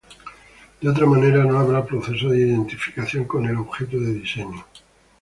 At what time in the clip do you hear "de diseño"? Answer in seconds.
3.99-4.65